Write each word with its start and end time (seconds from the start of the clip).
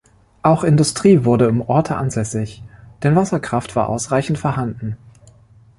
Auch 0.41 0.63
Industrie 0.63 1.25
wurde 1.25 1.45
im 1.45 1.61
Orte 1.61 1.95
ansässig, 1.95 2.63
denn 3.03 3.15
Wasserkraft 3.15 3.75
war 3.75 3.87
ausreichend 3.87 4.39
vorhanden. 4.39 4.97